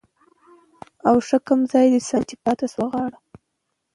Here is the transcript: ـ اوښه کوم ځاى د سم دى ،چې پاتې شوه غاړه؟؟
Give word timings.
ـ 0.55 1.09
اوښه 1.09 1.37
کوم 1.45 1.61
ځاى 1.71 1.87
د 1.93 1.95
سم 2.07 2.21
دى 2.21 2.25
،چې 2.29 2.35
پاتې 2.43 2.65
شوه 2.73 2.87
غاړه؟؟ 2.93 3.17